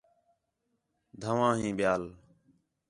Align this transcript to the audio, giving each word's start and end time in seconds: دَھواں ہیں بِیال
دَھواں 1.21 1.53
ہیں 1.59 1.73
بِیال 1.77 2.03